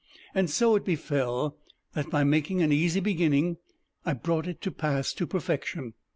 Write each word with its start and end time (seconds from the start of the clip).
And 0.33 0.49
so 0.49 0.75
it 0.75 0.83
befell 0.83 1.59
that 1.93 2.09
by 2.09 2.23
making 2.23 2.63
an 2.63 2.71
easy 2.71 2.99
beginning 2.99 3.57
I 4.03 4.13
brought 4.13 4.47
it 4.47 4.59
to 4.61 4.71
pass 4.71 5.13
to 5.13 5.27
perfection. 5.27 5.93